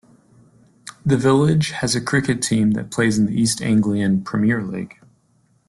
The 1.05 1.15
village 1.15 1.69
has 1.69 1.93
a 1.95 2.01
cricket 2.01 2.41
team 2.41 2.71
that 2.71 2.89
plays 2.89 3.19
in 3.19 3.27
the 3.27 3.39
East 3.39 3.61
Anglian 3.61 4.23
Premier 4.23 4.63
League. 4.63 4.97